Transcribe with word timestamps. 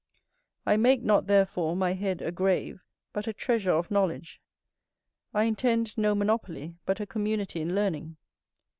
I 0.65 0.77
make 0.77 1.03
not 1.03 1.27
therefore 1.27 1.75
my 1.75 1.93
head 1.93 2.23
a 2.23 2.31
grave, 2.31 2.83
but 3.13 3.27
a 3.27 3.33
treasure 3.33 3.73
of 3.73 3.91
knowledge. 3.91 4.41
I 5.31 5.43
intend 5.43 5.95
no 5.95 6.15
monopoly, 6.15 6.73
but 6.87 6.99
a 6.99 7.05
community 7.05 7.61
in 7.61 7.75
learning. 7.75 8.17